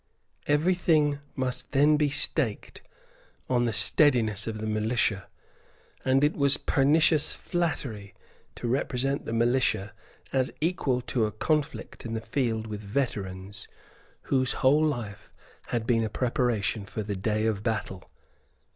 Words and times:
Every 0.47 0.73
thing 0.73 1.19
must 1.35 1.73
then 1.73 1.95
be 1.95 2.09
staked 2.09 2.81
on 3.47 3.65
the 3.65 3.71
steadiness 3.71 4.47
of 4.47 4.57
the 4.57 4.65
militia; 4.65 5.27
and 6.03 6.23
it 6.23 6.33
was 6.35 6.57
pernicious 6.57 7.35
flattery 7.35 8.15
to 8.55 8.67
represent 8.67 9.25
the 9.25 9.31
militia 9.31 9.93
as 10.33 10.49
equal 10.59 11.01
to 11.01 11.27
a 11.27 11.31
conflict 11.31 12.03
in 12.03 12.15
the 12.15 12.19
field 12.19 12.65
with 12.65 12.81
veterans 12.81 13.67
whose 14.23 14.53
whole 14.53 14.83
life 14.83 15.29
had 15.67 15.85
been 15.85 16.03
a 16.03 16.09
preparation 16.09 16.83
for 16.87 17.03
the 17.03 17.15
day 17.15 17.45
of 17.45 17.61
battle. 17.61 18.09